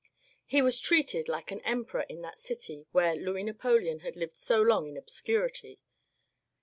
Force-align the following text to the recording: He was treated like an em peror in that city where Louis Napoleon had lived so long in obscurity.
He 0.47 0.63
was 0.63 0.79
treated 0.79 1.29
like 1.29 1.51
an 1.51 1.61
em 1.61 1.85
peror 1.85 2.07
in 2.09 2.23
that 2.23 2.39
city 2.39 2.87
where 2.91 3.13
Louis 3.15 3.43
Napoleon 3.43 3.99
had 3.99 4.15
lived 4.17 4.35
so 4.35 4.59
long 4.59 4.87
in 4.87 4.97
obscurity. 4.97 5.79